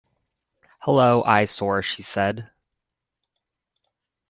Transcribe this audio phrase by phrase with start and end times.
[0.83, 2.49] "Hullo, eyesore," she said.